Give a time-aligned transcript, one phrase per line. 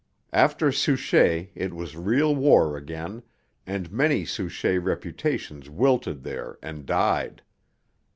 [0.33, 3.21] After Souchez it was real war again,
[3.67, 7.43] and many Souchez reputations wilted there and died.